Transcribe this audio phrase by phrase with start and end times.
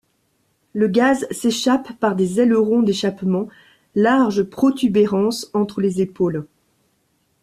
[0.73, 3.49] Le gaz s'échappe par des ailerons d'échappement,
[3.93, 6.47] large protubérance entre les épaules.